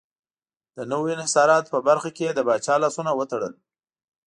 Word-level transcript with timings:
د 0.75 0.79
نویو 0.91 1.13
انحصاراتو 1.15 1.71
په 1.73 1.79
برخه 1.87 2.09
کې 2.15 2.23
یې 2.27 2.31
د 2.35 2.39
پاچا 2.47 2.75
لاسونه 2.83 3.11
تړل. 3.31 3.53